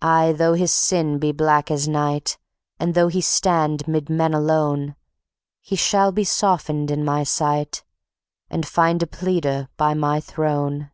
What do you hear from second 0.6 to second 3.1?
sin be black as night, And though